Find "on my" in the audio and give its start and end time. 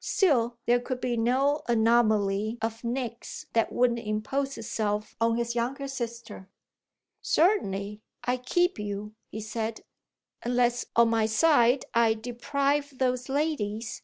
10.96-11.26